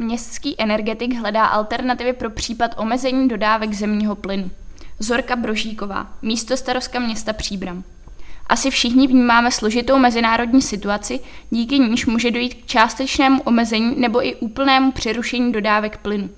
[0.00, 4.50] Městský energetik hledá alternativy pro případ omezení dodávek zemního plynu.
[4.98, 7.84] Zorka Brožíková, místo starostka města Příbram.
[8.46, 14.34] Asi všichni vnímáme složitou mezinárodní situaci, díky níž může dojít k částečnému omezení nebo i
[14.34, 16.30] úplnému přerušení dodávek plynu.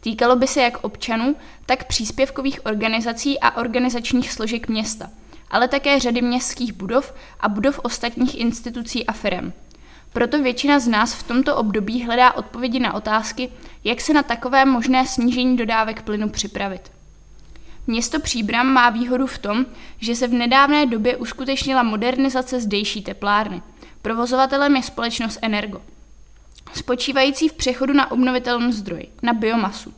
[0.00, 1.36] Týkalo by se jak občanů,
[1.66, 5.10] tak příspěvkových organizací a organizačních složek města,
[5.50, 9.52] ale také řady městských budov a budov ostatních institucí a firm.
[10.12, 13.50] Proto většina z nás v tomto období hledá odpovědi na otázky,
[13.84, 16.92] jak se na takové možné snížení dodávek plynu připravit.
[17.86, 19.66] Město Příbram má výhodu v tom,
[19.98, 23.62] že se v nedávné době uskutečnila modernizace zdejší teplárny.
[24.02, 25.82] Provozovatelem je společnost Energo,
[26.74, 29.94] spočívající v přechodu na obnovitelný zdroj, na biomasu.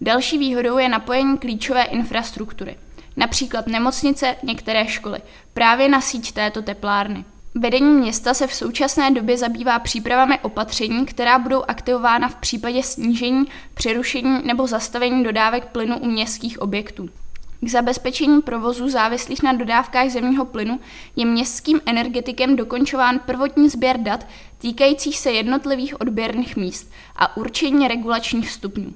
[0.00, 2.76] Další výhodou je napojení klíčové infrastruktury,
[3.16, 5.18] například nemocnice, některé školy,
[5.54, 7.24] právě na síť této teplárny.
[7.58, 13.44] Vedení města se v současné době zabývá přípravami opatření, která budou aktivována v případě snížení,
[13.74, 17.08] přerušení nebo zastavení dodávek plynu u městských objektů.
[17.60, 20.80] K zabezpečení provozu závislých na dodávkách zemního plynu
[21.16, 24.26] je městským energetikem dokončován prvotní sběr dat
[24.58, 28.94] týkajících se jednotlivých odběrných míst a určení regulačních stupňů.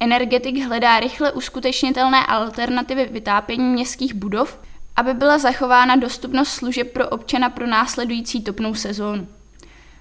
[0.00, 4.58] Energetik hledá rychle uskutečnitelné alternativy vytápění městských budov,
[4.98, 9.28] aby byla zachována dostupnost služeb pro občana pro následující topnou sezónu.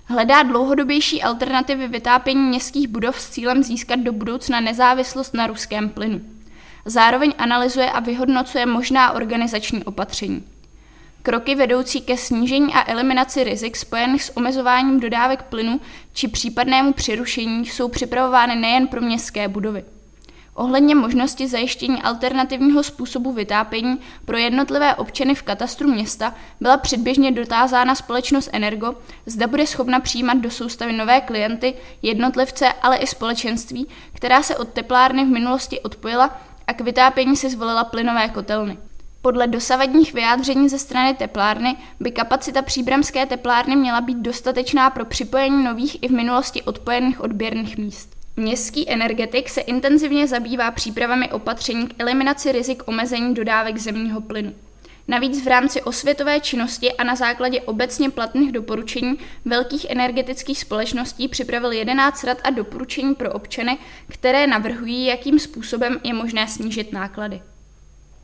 [0.05, 6.21] Hledá dlouhodobější alternativy vytápění městských budov s cílem získat do budoucna nezávislost na ruském plynu.
[6.85, 10.43] Zároveň analyzuje a vyhodnocuje možná organizační opatření.
[11.21, 15.81] Kroky vedoucí ke snížení a eliminaci rizik spojených s omezováním dodávek plynu
[16.13, 19.83] či případnému přerušení jsou připravovány nejen pro městské budovy.
[20.57, 27.95] Ohledně možnosti zajištění alternativního způsobu vytápění pro jednotlivé občany v katastru města byla předběžně dotázána
[27.95, 28.93] společnost Energo,
[29.25, 34.67] zda bude schopna přijímat do soustavy nové klienty, jednotlivce, ale i společenství, která se od
[34.67, 38.77] teplárny v minulosti odpojila a k vytápění si zvolila plynové kotelny.
[39.21, 45.63] Podle dosavadních vyjádření ze strany teplárny by kapacita příbramské teplárny měla být dostatečná pro připojení
[45.63, 48.16] nových i v minulosti odpojených odběrných míst.
[48.39, 54.53] Městský energetik se intenzivně zabývá přípravami opatření k eliminaci rizik omezení dodávek zemního plynu.
[55.07, 61.71] Navíc v rámci osvětové činnosti a na základě obecně platných doporučení velkých energetických společností připravil
[61.71, 63.77] 11 rad a doporučení pro občany,
[64.07, 67.41] které navrhují, jakým způsobem je možné snížit náklady.